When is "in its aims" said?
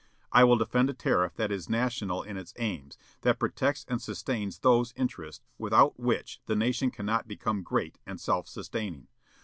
2.23-2.97